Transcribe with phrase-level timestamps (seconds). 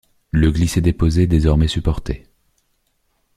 [0.31, 2.25] Le glisser-déposer est désormais supporté.